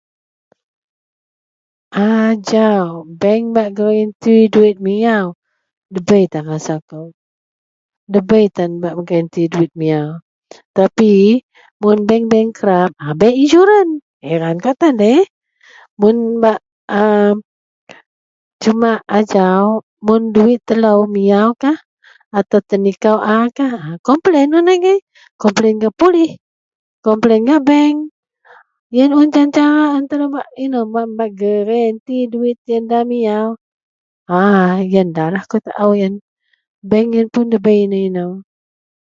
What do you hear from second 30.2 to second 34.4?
bak inou bak bak gerenti duwit ien da miaw, a